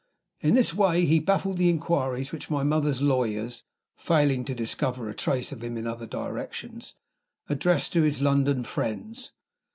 In 0.39 0.55
this 0.55 0.73
way 0.73 1.05
he 1.05 1.19
baffled 1.19 1.57
the 1.59 1.69
inquiries 1.69 2.31
which 2.31 2.49
my 2.49 2.63
mother's 2.63 3.03
lawyers 3.03 3.63
(failing 3.95 4.43
to 4.45 4.55
discover 4.55 5.07
a 5.07 5.13
trace 5.15 5.51
of 5.51 5.63
him 5.63 5.77
in 5.77 5.85
other 5.85 6.07
directions) 6.07 6.95
addressed 7.47 7.93
to 7.93 8.01
his 8.01 8.19
London 8.19 8.63
friends. 8.63 9.31